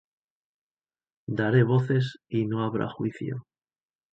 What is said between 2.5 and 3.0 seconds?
habrá